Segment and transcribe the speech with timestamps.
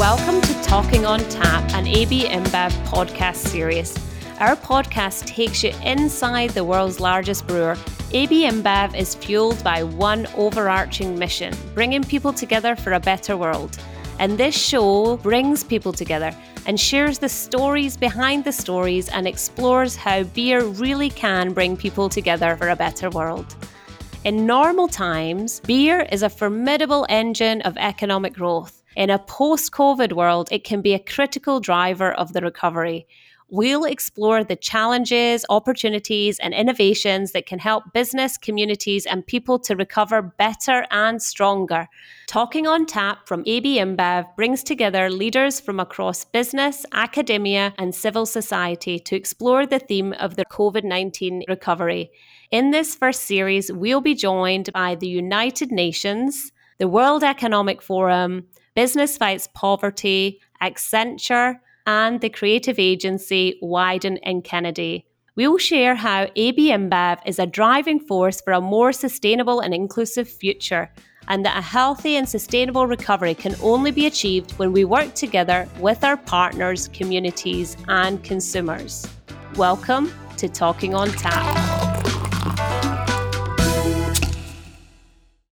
[0.00, 3.94] Talking on Tap, an AB InBev podcast series.
[4.38, 7.76] Our podcast takes you inside the world's largest brewer.
[8.12, 13.76] AB InBev is fueled by one overarching mission bringing people together for a better world.
[14.18, 19.96] And this show brings people together and shares the stories behind the stories and explores
[19.96, 23.54] how beer really can bring people together for a better world.
[24.24, 28.79] In normal times, beer is a formidable engine of economic growth.
[28.96, 33.06] In a post COVID world, it can be a critical driver of the recovery.
[33.52, 39.74] We'll explore the challenges, opportunities, and innovations that can help business, communities, and people to
[39.74, 41.88] recover better and stronger.
[42.28, 48.24] Talking on Tap from AB InBev brings together leaders from across business, academia, and civil
[48.24, 52.12] society to explore the theme of the COVID 19 recovery.
[52.52, 58.46] In this first series, we'll be joined by the United Nations, the World Economic Forum,
[58.74, 65.06] Business Fights Poverty, Accenture, and the creative agency Wieden and Kennedy.
[65.36, 69.74] We will share how AB InBev is a driving force for a more sustainable and
[69.74, 70.90] inclusive future,
[71.28, 75.68] and that a healthy and sustainable recovery can only be achieved when we work together
[75.80, 79.06] with our partners, communities, and consumers.
[79.56, 81.90] Welcome to Talking on Tap.